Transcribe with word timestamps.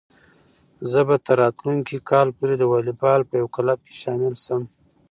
زه 0.91 0.99
به 1.07 1.15
تر 1.25 1.35
راتلونکي 1.43 1.97
کال 2.09 2.27
پورې 2.37 2.55
د 2.57 2.63
واليبال 2.71 3.21
په 3.29 3.33
یو 3.41 3.47
کلب 3.55 3.79
کې 3.87 3.93
شامل 4.01 4.33
شم. 4.43 4.61